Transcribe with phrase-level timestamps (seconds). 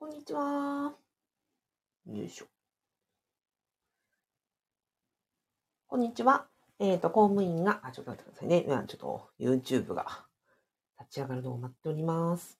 [0.00, 0.94] こんにちは。
[2.06, 2.46] よいしょ。
[5.88, 6.46] こんにちは。
[6.78, 8.64] えっ、と、公務員が、あ、ちょっと待ってくださいね。
[8.66, 10.24] 今、ちょっと YouTube が
[11.00, 12.58] 立ち上がるのを待っております。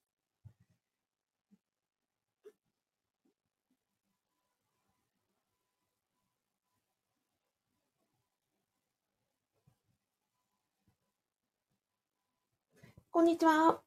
[13.10, 13.80] こんにちは。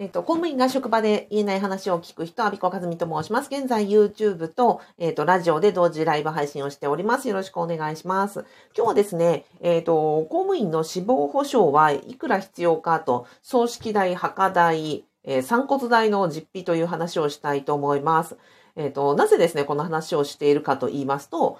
[0.00, 3.48] えっ、と、公務員が職場で言えない話を聞く人、阿比子和美と申します。
[3.50, 7.26] 現在 YouTube と、えっ、と、ラジオで同時ライブ配信をしております。
[7.26, 8.44] よろしくお願いします。
[8.76, 18.36] 今日はですね、えっ、と、公務員の死亡保障はいくら必要かと、葬式代、墓代、え散骨代の実費という話をしたいと思います。
[18.76, 21.58] えっ、と、なぜですね、この話をしているかと言いますと、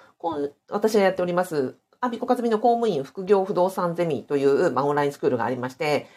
[0.69, 6.07] 私がやっております、阿比子和美の公務員副業不動産ゼミという、まあ、オンラインスクールがありまして、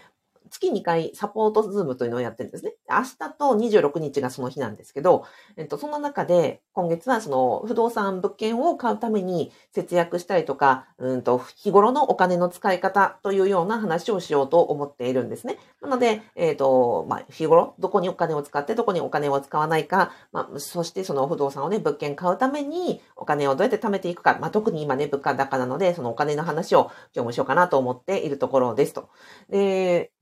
[0.53, 2.75] 月2回サポートズームというのをやってるんですね。
[2.89, 5.25] 明日と26日がその日なんですけど、
[5.57, 15.57] えっと、その中で今月はその不動産物件を買うために節約したりとか、うんと、日頃のお金の使い方というような話をしようと思っているんですね。
[15.81, 29.09] なので、えっと、まあ、日頃どこにお金を使ってどこにお金を使わないか、まあ、そしてその不動産をね、物件買うためにお金をどうやって貯めていくか、まあ、特に今ね、物価高なので、そのお金の話を今日もしようかなと思っているところですと。
[29.49, 30.13] で、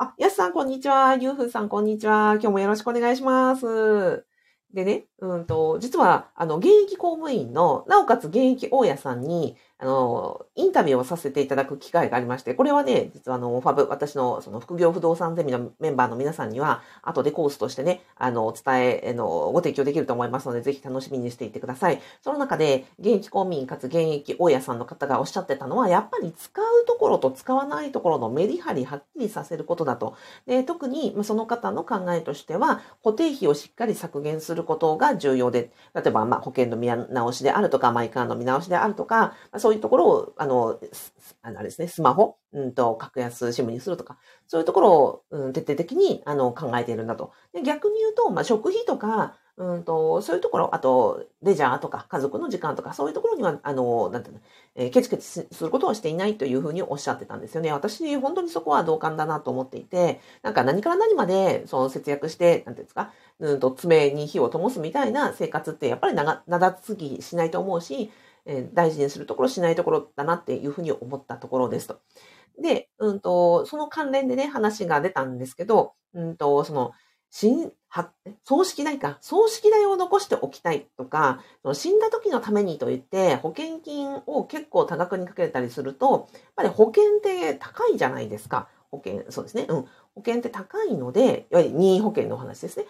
[0.00, 1.16] あ、やすさん、こんにちは。
[1.16, 2.34] ゆうふうさん、こんにちは。
[2.34, 4.24] 今日もよろしくお願いします。
[4.72, 22.00] でね、うんと、実は、あの、現役公務員の、なおかつ現役大家さんに、あの、インタビューをさせていただく機会がありまして、これはね、実はあの、ファブ、私のその副業不動産ゼミのメンバーの皆さんには、後でコースとしてね、あの、お伝え、あの、ご提供できると思いますので、ぜひ楽しみにしていてください。
[22.22, 30.16] その中で、現役公務員かつ現役大家さんの方がおっしゃってたのは、やっぱり使うところと使わないところのメリハリはっきりさせることだと。
[30.46, 47.32] で特にその方の考えとしては、固定費をしっかり削減することが重要で、例えばまあ保険の見直しであるとか、マイカーの見直しであるとか、まあそういうところを、あの、すあのあれですね、スマホ、うんと、格安シムにするとか、そういうところを、うん、徹底的にあの考えているんだと。
[47.52, 54.40] で逆に言うと、まあ、食費とか、うんと、そういうところ、あと、レジャーとか、家族の時間とか、そういうところには、あの、なんていうの、
[54.76, 57.72] えーケチケチすることをしていないというふうにおっしゃってたんですよね。
[57.72, 68.12] 私、本当にそこは同感だなと思っていて、なんか何から何まで、その節約して、なんていうんですか、うんと、爪に火を灯すみたいな生活って、やっぱり長、長続きしないと思うし、
[68.46, 72.00] えー大事にするところしないところだなっていうふうに思ったところですと。
[72.60, 76.92] で、うんと、その関連でね、話が出たんですけど、うんと、その、
[77.30, 78.12] 死んは
[78.44, 79.18] 葬式代か。
[79.20, 88.68] 葬式代を残しておきたいとか、死んだ時のためにと言って、保険金を結構多額にかけたりすると、やっぱり保険って高いじゃないですか。
[88.90, 89.66] 保険、そうですね。
[89.68, 89.82] うん。
[89.82, 89.88] 保
[90.24, 92.86] 険って高いので、いわゆる任意保険の話ですね。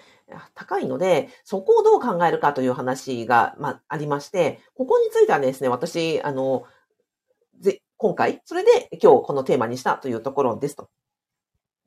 [0.55, 6.67] 高いので、そこをどう考えるかという話が、まあ、ありまして、ここについてはですね、私、あの、
[7.99, 10.89] 今回、それで今日このテーマにしたというところですと。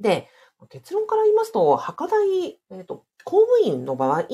[0.01, 0.27] で、
[0.69, 4.27] 結論から言いますと、墓代、えっ、と、公務員の場合、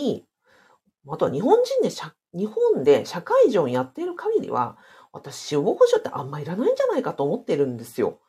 [1.09, 4.77] あとは日本人で社、日本で社会人をやっている限りは、
[5.13, 8.19] 私、死亡保障ってあんまいらないんじゃないかと思ってるんですよ。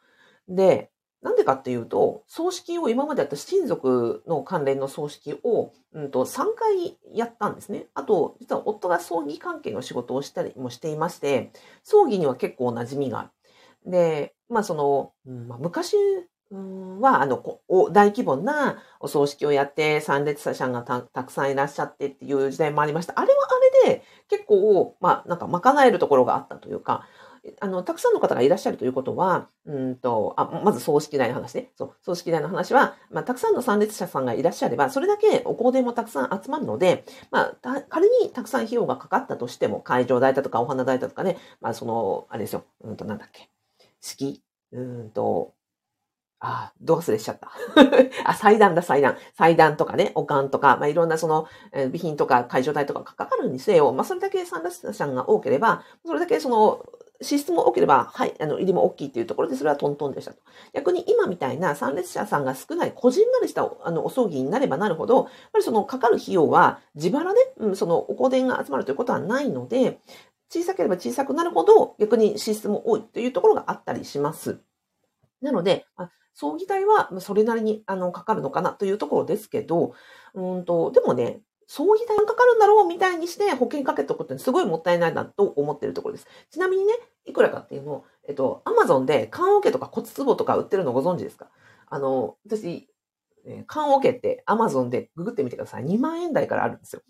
[0.49, 7.87] で、なんでかっていうと、葬式を今まで私、親族の関連の葬式を、うんと、3回やったんですね。
[7.95, 11.51] あと、実は夫が葬儀関係の仕事をしたりもしていまして、
[11.83, 13.31] 葬儀には結構馴染みがある。
[13.91, 15.97] で、まあその、うんまあ、昔
[16.51, 23.19] は、あの、お大規模なお葬式をやって、参列者さんがたくさんいらっしゃってっていう時代もありました。
[23.19, 23.47] あれは
[23.85, 27.07] あれで、結構、まあ、なんか賄えるところがあったというか、
[27.61, 31.71] あの、たくさんの方がいらっしゃるということは、うんと、あ、まず葬式代の話ね。
[31.77, 43.49] そう、葬式代の話は、まあ、たくさんの参列者さんがいらっしゃれば、それだけお香典もたくさん集まるので、まあ、仮にたくさん費用がかかったとしても、会場代だとかお花代だとかね、まあ、その、あれですよ、うんと、なんだっけ、
[44.01, 44.43] 式
[44.73, 45.55] うんと、
[46.41, 47.51] あ、どう忘れしちゃった。
[48.25, 49.17] あ、祭壇だ、祭壇。
[49.37, 56.85] 祭壇とかね、おかんとか、まあ、いろんなその、えー備品とか会場代とかかかるにせよ、まあ、それだけ参列者が多ければ、それだけその、
[57.21, 60.39] 支出も多ければ、はい、あの、入りも大きいっていうところで、それはトントンでしたと。
[60.73, 69.99] 逆に今みたいな参列者さんが少ない、こじんまりしたあのお葬儀になればなるほど、やっぱりそのかかる費用は自腹で、うん、そのお香典が集まるということはないので、
[70.49, 74.61] 小さければ小さくなるほど逆に支出も多いというところがあったりします。
[75.43, 79.93] なので、まあ葬儀代はそれなりにあのかかるのかなというところですけど、
[80.35, 86.29] うんと、でもね、葬儀代がかかるんだろうみたいにして保険かけておくってすごいもったいないなと思ってるところです。
[86.49, 86.95] ちなみにね、
[87.25, 91.49] いくらかっていうのを、えっと、アマゾンで棺桶とか骨壺とか売ってるのご存知ですか？
[91.89, 92.89] あの、私、
[93.67, 95.85] 缶オケって Amazon でググってみてください。
[95.85, 97.03] 2万円台からあるんですよ。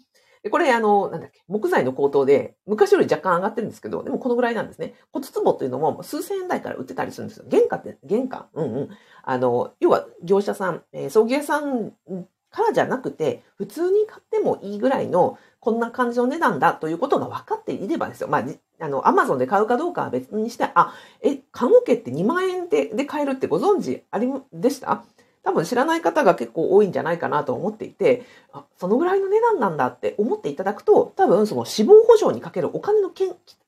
[0.51, 4.95] これ、あの、なんだっけ、木材の高騰で、昔より若干上がってるんですけど、でもこのぐらいなんですね。
[5.13, 7.45] 骨壺っていうのも数千円台から売ってたりするんですよ。
[7.51, 8.49] 原価って、原価？
[8.55, 8.89] うんうん。
[9.23, 11.93] あの、要は業者さん、えー、葬儀屋さん
[12.51, 18.29] からじゃなくて、普通に買ってもいいぐらいの、こんな感じの値段だということが分かっていればですよ。
[18.29, 18.45] まあ、
[18.81, 25.05] あの、アマゾンで買うかどうかは別にして、あ、え、缶オケって2万円でで買えるってご存知ありでした？
[25.43, 33.11] 多分知らない方が結構多いんじゃないかなと思っていて、あそのぐらいの値段なんだって思っていただくと、多分その死亡保障にかけるお金の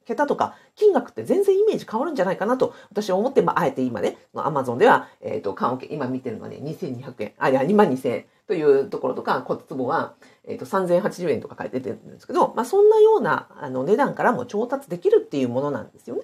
[0.05, 10.15] 桁とか金額って全然イメージ変わるんじゃないかなと私は思って、まあ、あえて今ね、アマゾンでは、えっ、ー、と、缶桶、今見てるのはね、2200円、あ、いや、2万2000円というところとか、骨壺は、
[10.45, 16.23] えっ、ー、と、3080円とか書いてるんですけど、まあ、そんなような、あの、値段からも調達できるっていうものなんですよね。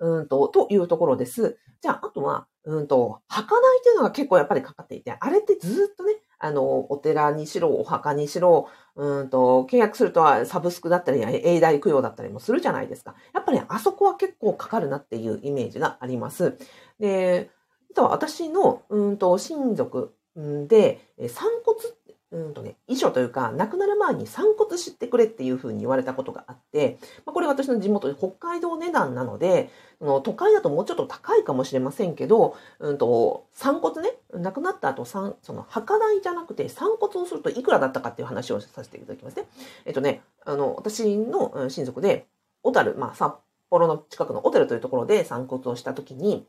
[0.00, 1.56] うんと、というところです。
[1.80, 13.14] じゃあ、あとは、うんと、墓代っていうのが結構やっぱりかかっていて、あれってずっとね、あの、お寺にしろ、お墓にしろ、うんと、契約するとはサブスクだったり、永代供養だったりもするじゃないですか。
[13.32, 16.56] やっぱりあそこは結構かかるなっていうイメージがあります。
[16.98, 17.50] で、
[17.90, 21.92] あとは私の、うんと、親族で、散骨っ
[22.32, 29.70] うんとね、遺書というか、亡くなる前に散骨してくれっていうふうに言われたことがあって、まあ、これ私の地元で北海道値段なので、
[30.00, 39.44] の都会だともうちょっと高いかもしれませんけど、うんと、散骨ね、亡くなった後、その墓代じゃなくて散骨をするといくらだったかっていう話をさせていただきますね。
[39.84, 42.26] えっとね、あの、私の親族で、
[42.62, 43.34] 小樽、まあ、札
[43.68, 46.46] 幌の近くの小樽というところで散骨をしたときに、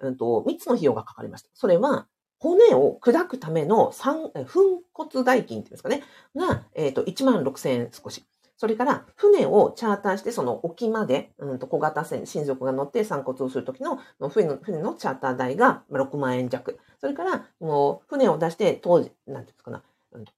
[0.00, 1.48] うんと、3つの費用がかかりました。
[1.54, 2.06] それは、
[2.38, 6.02] 骨を砕くための粉骨代金っていうんですかね、
[6.34, 8.24] が、えっ、ー、と、1万6千円少し。
[8.58, 14.00] それから、船をチャーターして、その沖まで、うんと小型船、親族が乗って散骨をするときの
[14.30, 16.78] 船の船のチャーター代が6万円弱。
[16.98, 19.82] それから、もう船を出して、当時、なんていうんですかな、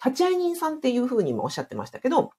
[0.04, 2.32] 立ち会い人さんっていうふうにもおっしゃってましたけど、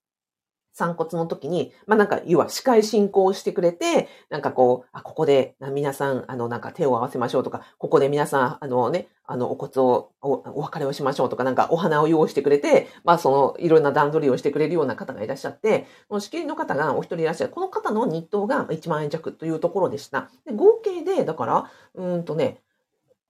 [0.80, 17.52] 散骨の時に、まあなんか、要は司会進行してくれて、なんかこう、あ、ここで皆さん、あの、なんか手を合わせましょうとか、ここで皆さん、あのね、あの、お骨をお、お別れをしましょうとか、なんかお花を用意してくれて、まあその、いろんな段取りをしてくれるような方がいらっしゃって、の仕切りの方がお一人いらっしゃる。
[17.52, 20.30] この方の日当が1万円弱というところでした。
[20.46, 22.62] で、合計で、だから、うんとね、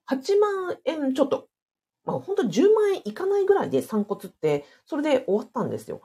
[0.08, 1.48] 8万円ちょっと、
[2.06, 6.02] まあ本当10万円いかないぐらいで散骨って、それで終わったんですよ。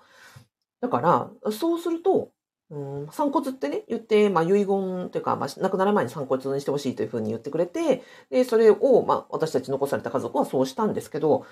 [0.84, 2.30] だから、そうすると、
[2.68, 11.46] うん、散骨ってね、言って、まあ、遺言というか、まあ、亡くなる前に散骨にしてほしいというふうに言ってくれて、で、それを、まあ、私たち残された家族はそうしたんですけど、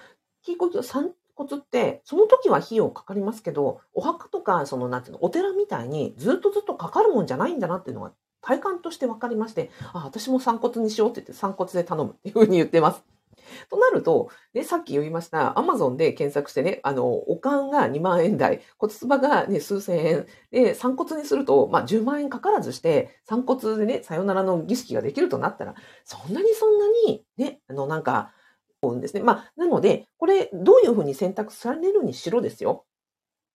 [0.45, 8.13] 結構、散骨って、その時は費用かかりますけど、お墓とか、その、なんていうの、お寺みたいにずっとずっとかかるもんじゃないんだなっていうのが
[8.43, 13.03] 体感として分かりまして、あ、私も散骨にしようって言って散骨で頼むっていうふうに言ってます。
[13.71, 25.75] となると、ね、さっき言いました、アマゾンで検索してね、あの、おかんが2万円台、骨壺がね、数千円、で、散骨にすると、まあ、10万円かからずして、散骨でね、さよならの儀式ができるとなったら、
[26.05, 28.33] そんなにそんなに、ね、あの、なんか、
[28.83, 29.23] うんですね。
[29.23, 32.85] まあ、なので、これ、どういうふうに選択されるにしろですよ。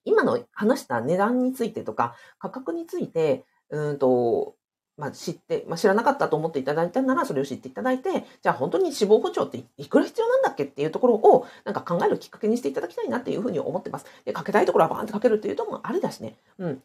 [0.06, 4.56] 今の話した値段についてとか、価格について、うんと、
[4.98, 14.06] まあ、知って、まあ、知らなかったと思っていただいたなら、それを知っていただいて、じゃあ本当に死亡補償っていくら必要なんだっけっていうところを、なんか考えるきっかけにしていただきたいなっていうふうに思ってます。
[14.26, 16.36] で、かけたいところはバーンってかけるっていうのもありだしね。
[16.58, 16.84] うん。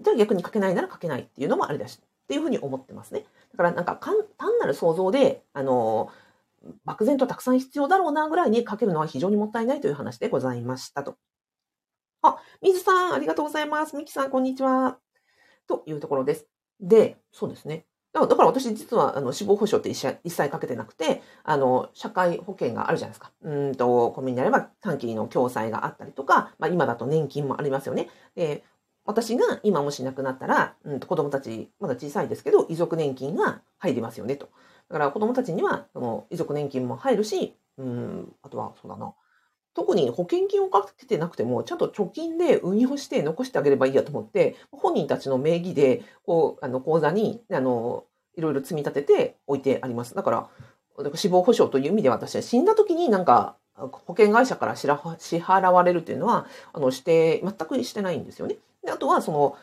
[0.00, 3.24] じゃあ逆にかけないならかけないっていうのもありだし、っていうふうに思ってますね。
[3.52, 6.10] だからなんか単なる想像で、あの
[6.84, 11.16] 漠然とたくさん必要だろうなぐらいにかけるのは非常にもったいないという話でございましたと。
[12.22, 13.96] あ、水さん、ありがとうございます。
[13.96, 14.98] ミキさん、こんにちは。
[15.68, 16.55] というところです。
[16.80, 17.86] で、そうですね。
[18.12, 23.30] だから私実はあの死亡保障って一切かけてなくて、あの、社会保険があるじゃないですか。
[23.42, 28.08] うんと、コンビニであれば短期の共済があったりとか、まあ今だと年金もありますよね。
[28.34, 28.64] で、
[29.04, 34.48] 私が今もし亡くなったら、うんと子供たち、まだ小さいですけど、遺族年金が入りますよねと。
[34.88, 39.12] だから子供たちには、その遺族年金も入るし、うん、あとはそうだな。
[39.76, 48.04] 特に保険金をかけてなくても、ちゃんと貯金で運用して残してあげればいいやと思って、本人たちの名義で、こう、あの、口座に、あの、
[48.38, 50.14] いろいろ積み立てて置いてあります。
[50.14, 50.48] だから、
[51.14, 58.56] 死亡保障という意味で私は死んだ時になんか、保険会社から支払われるというのは、あの、して、全くしてないんですよね。
[58.82, 59.56] であとは、その、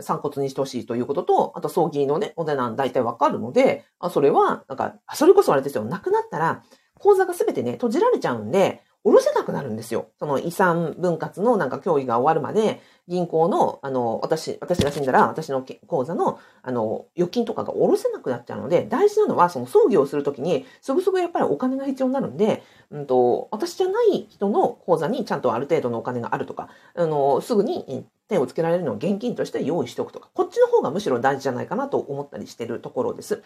[0.00, 6.64] 散骨にしてほしいということと、あと葬儀のね、お値段大体わかるので、あそれは、なんか、それこそあれですよ、亡くなったら、
[6.98, 10.08] 口座がすべてね、閉じられちゃうんで、下ろせなくなるんですよ。
[10.18, 33.42] その遺産分割のなんか協議が終わるまで、銀行の、あの、私、私が死んだら、私の口座の、あの、預金とかが下ろせなくなっちゃうので、大事なのは、その葬儀をするときに、すぐすぐやっぱりお金が必要になるんで、うんと、私じゃない人の口座にちゃんとある程度のお金があるとか、あの、すぐに手をつけられるのを現金として用意しておくとか、こっちの方がむしろ大事じゃないかなと思ったりしてるところです。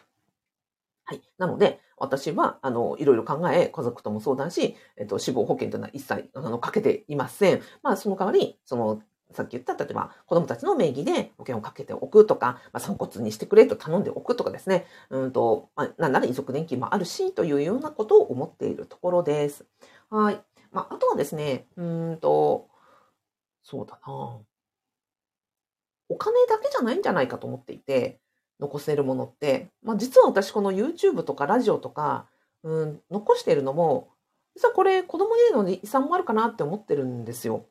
[1.09, 1.23] はい。
[1.39, 7.63] なので、私は、あの、いろいろ考え、家族とも相談し、えっと、死亡保険というのは一切、あの、かけていません。
[7.83, 9.01] まあ、その代わり、その、
[9.33, 19.65] さっき言った、例えば、子供たちの名義で保険をかけておくとか、まあ、散骨にしてくれと頼んでおくとかですね、うんと、まあ、なんなら遺族年金もあるし、というようなことを思っているところです。
[20.11, 20.43] はい。
[20.73, 21.85] まあ、あとはですね、う
[22.15, 22.69] んと、
[23.63, 24.41] そうだな
[26.09, 28.21] お金だけじゃないんじゃないかと思っていて、
[28.61, 32.27] 残せるものって、まあ、実は私この YouTube とかラジオとか、
[32.63, 34.09] うん、残しているのも、
[34.55, 37.67] 実はこれ子供への遺産もあるかなって思ってるんですよ。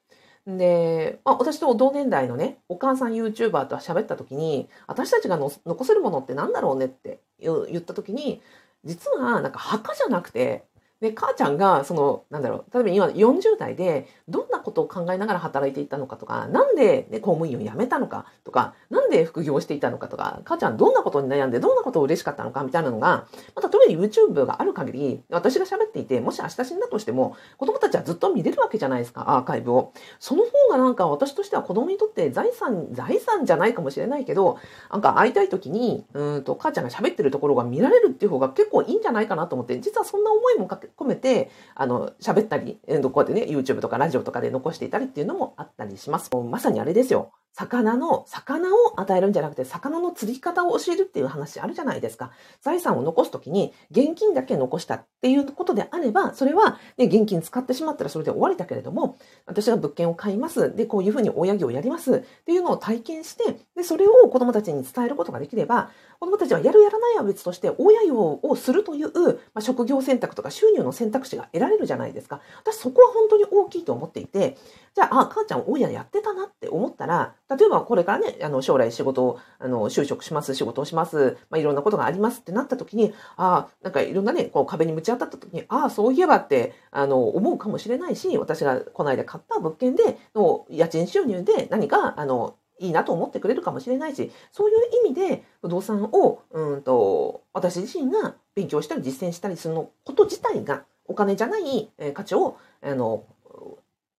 [0.46, 8.42] で、まあ、私と同年代のね、お母さん YouTuber と喋った時に、私たちが残せるものって何だろうねって言った時に、
[8.84, 10.64] 実はなんか墓じゃなくて、
[11.06, 29.94] で、母ちゃんが、その、なんだろう、例えば今40代で、どんなことを考えながら働いていたのかとか、なんで、ね、公務員を辞めたのかとか、なんで副業していたのかとか、母ちゃんどんなことに悩んで、どんなことを嬉しかったのかみたいなのが、また、例えば YouTube がある限り、私が喋っていて、もし明日死んだとしても、子供たちはずっと見れるわけじゃないですか、アーカイブを。
[30.20, 34.58] その方がなんか私としては子供にとって財産、財産じゃないかもしれないけど、
[34.92, 46.30] なんか会いたい時に、うんと、母ちゃんが喋ってるところが見られるっていう方が結構いいんじゃないかなと思って、実はそんな思いもかけ込めて、あの、喋ったり、こうやってね、YouTube とかラジオとかで残していたりっていうのもあったりします。
[46.36, 47.32] まさにあれですよ。
[47.58, 52.32] 魚の、魚を与えるんじゃなくて、魚の釣り方を教えるっていう話あるじゃないですか。
[52.62, 60.76] 財産を残すときに、現金だけ残したっていうことであれば、それは、ね、現金使ってしまったらそれで終わりだけれども、私が物件を買います。
[60.76, 62.16] で、こういうふうに親業をやります。
[62.16, 72.42] っていうのを体験して、で、それを子供たちに伝えることができれば、子供たちはやるやらないは別として、親業をするという、まあ、職業選択とか収入の選択肢が得られるじゃないですか。
[72.64, 74.58] 私そこは本当に大きいと思っていて、
[74.94, 103.26] じゃあ、あ、母ちゃん親やってたなって思ったら、例えばこれからね、あの、将来仕事を、あの、就職します、仕事をします、まあ、いろんなことがありますってなった時に、ああなんかいろんなね、こう壁にぶち当たった時に、ああ、そういえばって、あの、思うかもしれないし、私がこの間買った物件での家賃収入で何か、あの、いいなと思ってくれるかもしれないし、そういう意味で不動産を、うんと、私自身が勉強したり実践したりするのこと自体が、お金じゃない価値を、あの、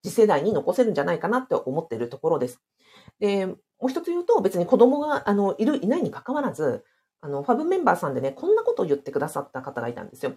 [0.03, 2.61] 次世代に残せるんじゃないかなって思っているところです。
[3.19, 6.85] で、もう一つ言うと、別に子供があのいる、いないに関わらず、
[7.23, 10.33] あの、ファブメンバーさんでね、こんなことを言ってくださった方がいたんですよ。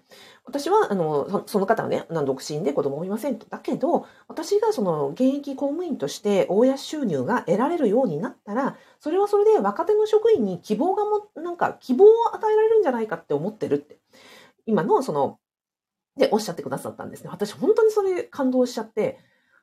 [0.45, 3.45] 私は、あの、その方はね、独身で子供もいませんと。
[3.47, 13.99] だけど、私がその現役公務員として大家収入が得られるようになったら、それはそれで若手の職員に希望がも、なんか希望を与えられるんじゃないかって思ってるって。
[14.65, 15.37] 今のその、
[16.17, 17.29] でおっしゃってくださったんですね。
[17.29, 19.19] 私本当にそれ感動しちゃって、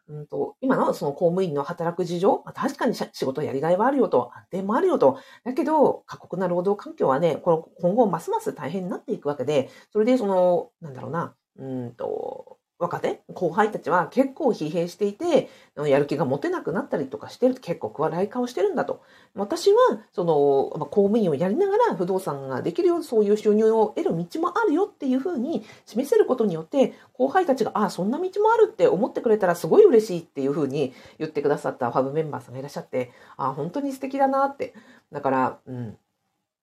[0.09, 5.19] うんと、今のその公務員の働く事情、まあ、確かに仕事やりがいはあるよと、安定もあるよと。
[5.45, 19.00] だけど、過酷な労働環境はね、この今後ますます大変になっていくわけで、それでその、なんだろうな、うんと、若手、後輩たちは結構疲弊していて、やる気が持てなくなったりとかしてると結構暗い顔してるんだと。
[19.35, 19.76] 私は、
[20.12, 34.75] その、公務員をやりながら不動産ができるよう、そういう収入を得る道もあるよっていうふうに示せることによって、後輩たちが、ああ、そんな道もあるって思ってくれたらすごい嬉しいっていうふうに言ってくださったファブメンバーさんがいらっしゃって、ああ、本当に素敵だなって。
[35.12, 35.99] だから、うん。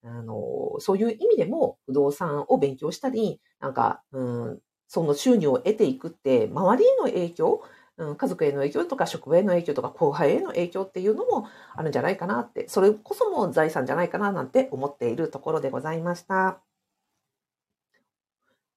[0.03, 4.59] あの、そういう意味でも不動産を勉強したり、なんか、うん、
[4.93, 7.63] その収入を得ていくって、周りへの影響、
[7.97, 16.61] うん、家族への影響とか職場への影響とか後輩への影響っていうのもあるんじゃないかなって、それこそも財産じゃないかななんて思っているところでございました。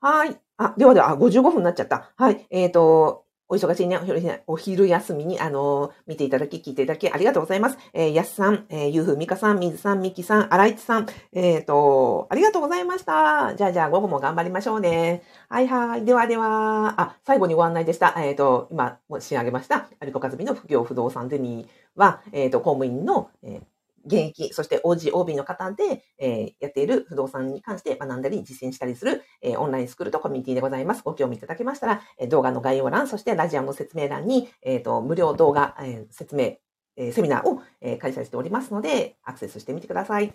[0.00, 0.40] はい。
[0.56, 2.10] あ、ではでは、あ、55分になっちゃった。
[2.16, 2.46] はい。
[2.48, 4.00] えっ、ー、と、お忙しいね、
[4.48, 7.78] お昼休みに、あのー、見ていただき、聞いていただき、ありがとうございます。
[7.92, 13.54] えー、やすさん、えー、ゆうふみかさん、みずさん、みきさん、あらいちさん、えっ、ー、と、ありがとうございました。
[13.54, 15.22] じゃあじゃあ、午後も頑張りましょうね。
[15.48, 16.04] はいはい。
[16.04, 18.14] ではでは、あ、最後にご案内でした。
[18.16, 23.75] えっ、ー、と、今、申し上げました、アリコカズミの副業不動産ゼミは、えっ、と、公務員の、えー
[24.06, 31.02] 現役、そして OG、OB の方で、え、やっている不動産に関して学んだり実践したりする、え、オンラインスクールとコミュニティでございます。
[31.04, 36.56] ご興味いただけましたら、え動画の概要欄、そしてラジオの説明欄に、えっ、と、無料動画、え説明、
[36.96, 40.34] えセミナーを、え開催しておりますので、アクセスしてみてください。